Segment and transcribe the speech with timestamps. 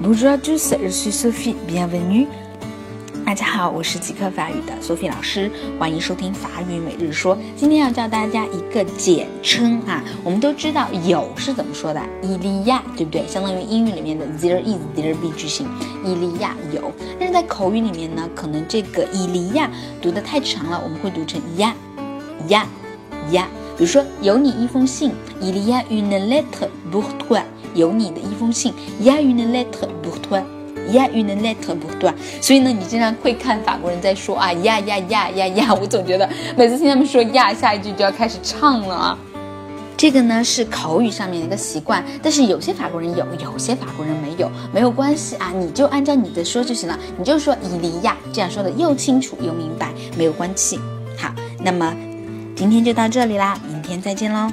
[0.00, 2.26] Bonjour à tous, je suis Sophie, bienvenue.
[3.26, 5.50] 大家好，我是即刻法语的 Sophie 老师，
[5.80, 7.36] 欢迎收听法语每日说。
[7.56, 13.26] 今天要教大家一个简称啊，我们都知道有是怎么说的，伊利亚，对不对？
[13.26, 15.66] 相当于英语里面的 there is there be 句型，
[16.04, 16.92] 伊利亚有。
[17.18, 19.68] 但是在口语里面呢，可能这个伊利亚
[20.00, 21.74] 读得太长了，我们会读成呀
[22.46, 22.64] 呀
[23.32, 23.48] 呀。
[23.76, 27.42] 比如说，有你一封信伊利亚 une lettre pour toi。
[27.74, 28.72] 有你的一封信
[29.02, 30.14] ，ya une lettre pour
[30.86, 32.12] toi，ya une lettre pour toi。
[32.40, 39.18] 所以呢，你经常会看法国人在说啊呀呀呀呀呀，我总觉得每次听他们说呀，下一句就要开始唱了啊。
[39.96, 50.78] 这个呢是口语上面的一个习惯，但是有些法国人有，有些法国人没有，没有关系啊，你就按照你的说就行了，你就说伊利亚，这样说的又清楚又明白，没有关系。
[51.16, 51.32] 好，
[51.64, 51.96] 那么
[52.54, 54.52] 今天就到这里啦，明天再见喽。